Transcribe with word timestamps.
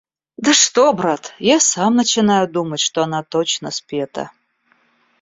Да 0.37 0.51
что, 0.55 0.91
брат, 0.93 1.35
я 1.37 1.59
сам 1.59 1.93
начинаю 1.95 2.47
думать, 2.49 2.79
что 2.79 3.03
она 3.03 3.21
точно 3.21 3.69
спета. 3.69 4.31